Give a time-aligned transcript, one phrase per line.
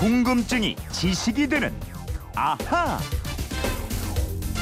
[0.00, 1.74] 궁금증이 지식이 되는
[2.34, 2.98] 아하.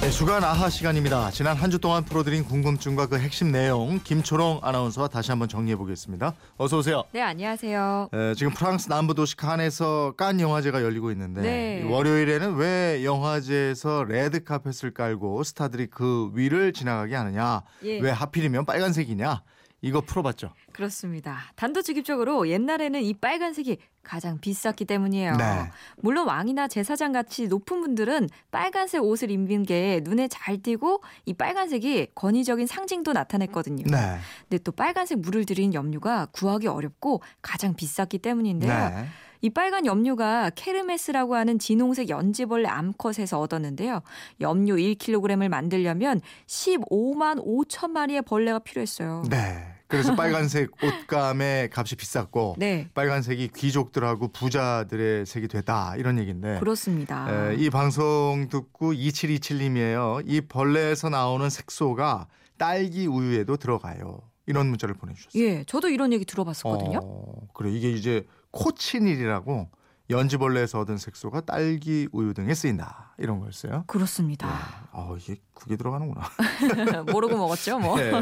[0.00, 1.30] 네, 주간 아하 시간입니다.
[1.32, 6.34] 지난 한 주 동안 풀어드린 궁금증과 그 핵심 내용 김초롱 아나운서와 다시 한번 정리해 보겠습니다.
[6.56, 7.02] 어서 오세요.
[7.10, 8.10] 네, 안녕하세요.
[8.12, 11.80] 에, 지금 프랑스 남부 도시 칸에서 깐 영화제가 열리고 있는데 네.
[11.84, 17.62] 이 월요일에는 왜 영화제에서 레드 카펫을 깔고 스타들이 그 위를 지나가게 하느냐?
[17.82, 17.98] 예.
[17.98, 19.42] 왜 하필이면 빨간색이냐?
[19.84, 20.50] 이거 풀어봤죠.
[20.72, 21.38] 그렇습니다.
[21.56, 25.36] 단도직입적으로 옛날에는 이 빨간색이 가장 비쌌기 때문이에요.
[25.36, 25.70] 네.
[25.98, 32.08] 물론 왕이나 제사장 같이 높은 분들은 빨간색 옷을 입는 게 눈에 잘 띄고 이 빨간색이
[32.14, 33.84] 권위적인 상징도 나타냈거든요.
[33.84, 34.18] 네.
[34.48, 38.72] 근데 또 빨간색 물을 들인 염료가 구하기 어렵고 가장 비쌌기 때문인데요.
[38.72, 39.06] 네.
[39.42, 44.00] 이 빨간 염료가 케르메스라고 하는 진홍색 연지벌레 암컷에서 얻었는데요.
[44.40, 49.24] 염료 1kg을 만들려면 15만 5천 마리의 벌레가 필요했어요.
[49.28, 49.73] 네.
[49.86, 52.88] 그래서 빨간색 옷감의 값이 비쌌고 네.
[52.94, 57.50] 빨간색이 귀족들하고 부자들의 색이 됐다 이런 얘기인데 그렇습니다.
[57.50, 60.22] 에, 이 방송 듣고 2727님이에요.
[60.26, 64.20] 이 벌레에서 나오는 색소가 딸기 우유에도 들어가요.
[64.46, 65.42] 이런 문자를 보내주셨어요.
[65.42, 67.00] 예, 저도 이런 얘기 들어봤었거든요.
[67.02, 69.70] 어, 그래 이게 이제 코치닐이라고
[70.10, 73.84] 연지벌레에서 얻은 색소가 딸기 우유 등에 쓰인다 이런 거였어요.
[73.86, 74.46] 그렇습니다.
[74.92, 76.20] 아 이게 그게 들어가는구나.
[77.12, 77.96] 모르고 먹었죠, 뭐.
[77.96, 78.12] 네.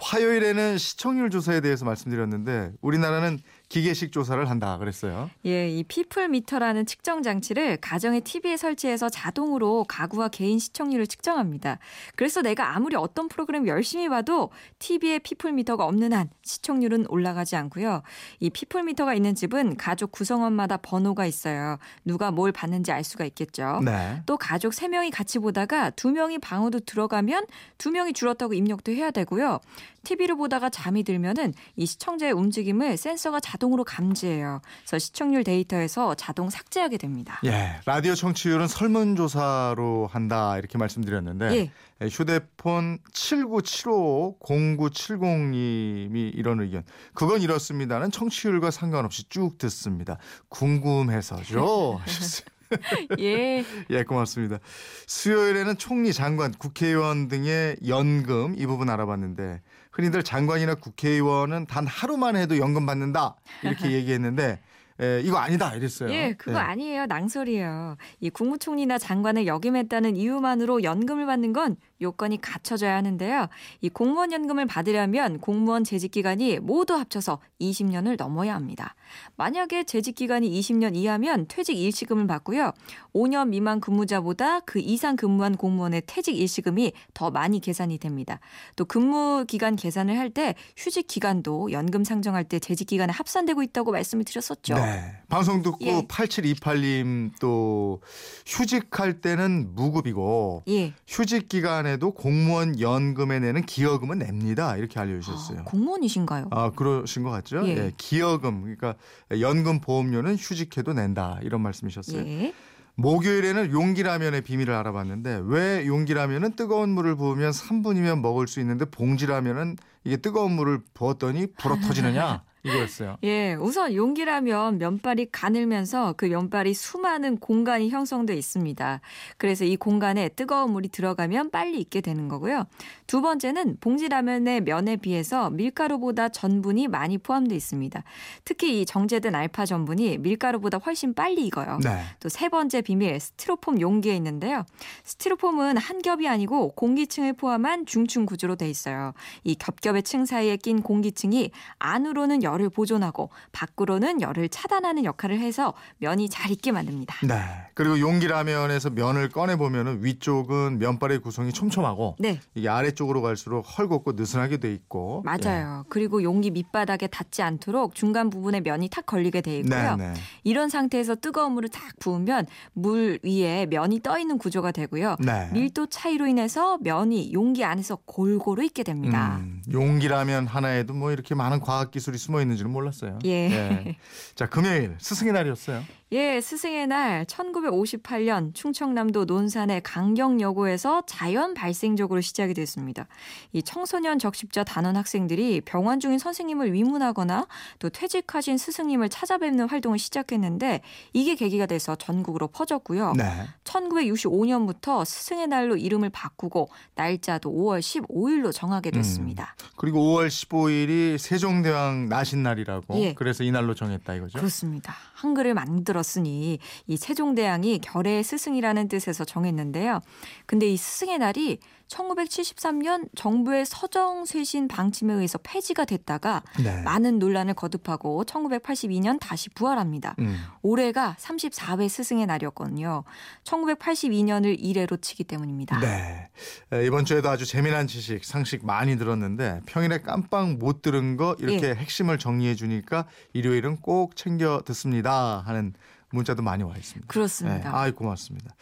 [0.00, 5.30] 화요일에는 시청률 조사에 대해서 말씀드렸는데 우리나라는 기계식 조사를 한다 그랬어요.
[5.46, 11.78] 예, 이 people meter라는 측정 장치를 가정의 TV에 설치해서 자동으로 가구와 개인 시청률을 측정합니다.
[12.16, 14.50] 그래서 내가 아무리 어떤 프로그램 열심히 봐도
[14.80, 18.02] TV에 people meter가 없는 한 시청률은 올라가지 않고요.
[18.40, 21.78] 이 people meter가 있는 집은 가족 구성원마다 번호가 있어요.
[22.04, 23.80] 누가 뭘 봤는지 알 수가 있겠죠.
[23.84, 24.20] 네.
[24.26, 27.46] 또 가족 3명이 같이 보다가 2명이 방 으로 들어가면
[27.78, 29.58] 2명이 줄었다고 입력도 해야 되고요.
[30.04, 34.62] TV를 보다가 잠이 들면은 이 시청자의 움직임을 센서가 자동으로 감지해요.
[34.82, 37.40] 그래서 시청률 데이터에서 자동 삭제하게 됩니다.
[37.44, 41.70] 예, 라디오 청취율은 설문조사로 한다 이렇게 말씀드렸는데 예.
[42.02, 46.84] 예, 휴대폰 7975 0970님이 이런 의견.
[47.14, 50.18] 그건 이렇습니다는 청취율과 상관없이 쭉 듣습니다.
[50.48, 52.00] 궁금해서죠.
[53.18, 53.64] 예.
[53.90, 54.58] 예, 고맙습니다.
[55.06, 59.60] 수요일에는 총리, 장관, 국회의원 등의 연금 이 부분 알아봤는데
[59.92, 64.60] 흔히들 장관이나 국회의원은 단 하루만 해도 연금 받는다 이렇게 얘기했는데
[65.00, 66.10] 에, 이거 아니다 이랬어요.
[66.10, 66.62] 예, 그거 예.
[66.62, 67.06] 아니에요.
[67.06, 67.96] 낭설이에요.
[68.20, 73.48] 이 국무총리나 장관을 역임했다는 이유만으로 연금을 받는 건 요건이 갖춰져야 하는데요.
[73.82, 78.94] 이 공무원 연금을 받으려면 공무원 재직 기간이 모두 합쳐서 20년을 넘어야 합니다.
[79.36, 82.72] 만약에 재직 기간이 20년 이하면 퇴직 일시금을 받고요.
[83.14, 88.40] 5년 미만 근무자보다 그 이상 근무한 공무원의 퇴직 일시금이 더 많이 계산이 됩니다.
[88.76, 93.90] 또 근무 기간 계산을 할 때 휴직 기간도 연금 상정할 때 재직 기간에 합산되고 있다고
[93.90, 94.74] 말씀을 드렸었죠.
[94.74, 95.16] 네.
[95.28, 96.02] 방송 듣고 예.
[96.02, 98.00] 8728님 또
[98.46, 100.94] 휴직할 때는 무급이고 예.
[101.08, 104.76] 휴직 기간에 도 공무원 연금에 내는 기여금은 냅니다.
[104.76, 105.60] 이렇게 알려주셨어요.
[105.60, 106.48] 아, 공무원이신가요?
[106.50, 107.66] 아, 그러신 것 같죠?
[107.68, 107.92] 예.
[107.96, 108.94] 기여금, 그러니까
[109.40, 111.40] 연금 보험료는 휴직해도 낸다.
[111.42, 112.22] 이런 말씀이셨어요.
[112.22, 112.54] 예.
[112.96, 120.16] 목요일에는 용기라면의 비밀을 알아봤는데 왜 용기라면은 뜨거운 물을 부으면 3분이면 먹을 수 있는데 봉지라면은 이게
[120.18, 123.16] 뜨거운 물을 부었더니 불어 터지느냐 이거였어요.
[123.24, 129.00] 예, 우선 용기라면 면발이 가늘면서 그 면발이 수많은 공간이 형성돼 있습니다.
[129.38, 132.66] 그래서 이 공간에 뜨거운 물이 들어가면 빨리 익게 되는 거고요.
[133.06, 138.02] 두 번째는 봉지라면의 면에 비해서 밀가루보다 전분이 많이 포함되어 있습니다.
[138.44, 141.78] 특히 이 정제된 알파 전분이 밀가루보다 훨씬 빨리 익어요.
[141.82, 142.02] 네.
[142.20, 144.64] 또세 번째 비밀 스티로폼 용기에 있는데요.
[145.04, 149.12] 스티로폼은 한 겹이 아니고 공기층을 포함한 중층 구조로 돼 있어요.
[149.44, 156.28] 이 겹겹의 층 사이에 낀 공기층이 안으로는 열을 보존하고 밖으로는 열을 차단하는 역할을 해서 면이
[156.28, 157.26] 잘 익게 만듭니다.
[157.26, 157.36] 네.
[157.74, 164.58] 그리고 용기라면에서 면을 꺼내 보면은 위쪽은 면발의 구성이 촘촘하고 네, 이게 아래쪽으로 갈수록 헐겁고 느슨하게
[164.58, 165.22] 돼 있고.
[165.24, 165.84] 맞아요.
[165.88, 169.58] 그리고 용기 밑바닥에 닿지 않도록 중간 부분에 면이 탁 걸리게 돼 예.
[169.60, 169.96] 있고요.
[169.96, 170.14] 네, 네.
[170.44, 175.16] 이런 상태에서 뜨거운 물을 탁 부으면 물 위에 면이 떠 있는 구조가 되고요.
[175.20, 175.50] 네.
[175.52, 179.38] 밀도 차이로 인해서 면이 용기 안에서 골고루 익게 됩니다.
[179.40, 183.18] 음, 용기라면 하나에도 뭐 이렇게 많은 과학 기술이 숨어 있는지는 몰랐어요.
[183.24, 183.96] 예.
[184.34, 185.82] 자, 금요일 스승의 날이었어요.
[186.12, 193.06] 예, 스승의 날 1958년 충청남도 논산의 강경여고에서 자연 발생적으로 시작이 됐습니다.
[193.52, 197.46] 이 청소년 적십자 단원 학생들이 병원 중인 선생님을 위문하거나
[197.78, 200.80] 또 퇴직하신 스승님을 찾아뵙는 활동을 시작했는데
[201.12, 203.12] 이게 계기가 돼서 전국으로 퍼졌고요.
[203.16, 203.46] 네.
[203.62, 209.54] 1965년부터 스승의 날로 이름을 바꾸고 날짜도 5월 15일로 정하게 됐습니다.
[209.76, 212.98] 그리고 5월 15일이 세종대왕 하신 날이라고.
[213.00, 213.14] 예.
[213.14, 214.38] 그래서 이날로 정했다 이거죠.
[214.38, 214.94] 그렇습니다.
[215.14, 220.00] 한글을 만들었으니 이 세종대왕이 결의 스승이라는 뜻에서 정했는데요.
[220.46, 221.58] 근데 이 스승의 날이
[221.90, 226.82] 1973년 정부의 서정 쇄신 방침에 의해서 폐지가 됐다가 네.
[226.82, 230.14] 많은 논란을 거듭하고 1982년 다시 부활합니다.
[230.20, 230.38] 음.
[230.62, 233.02] 올해가 34회 스승의 날이었거든요.
[233.44, 235.80] 1982년을 이래로 치기 때문입니다.
[235.80, 236.28] 네.
[236.72, 241.70] 에, 이번 주에도 아주 재미난 지식, 상식 많이 들었는데 평일에 깜빡 못 들은 거 이렇게
[241.70, 241.74] 예.
[241.74, 245.74] 핵심을 정리해 주니까 일요일은 꼭 챙겨 듣습니다 하는
[246.12, 247.06] 문자도 많이 와 있습니다.
[247.12, 247.58] 그렇습니다.
[247.58, 248.54] 네, 아이 고맙습니다.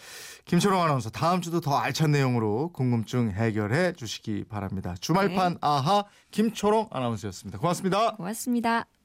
[0.44, 4.94] 김초롱 아나운서 다음 주도 더 알찬 내용으로 궁금증 해결해 주시기 바랍니다.
[5.00, 5.58] 주말판 네.
[5.60, 7.58] 아하 김초롱 아나운서였습니다.
[7.58, 8.16] 고맙습니다.
[8.16, 8.98] 고맙습니다.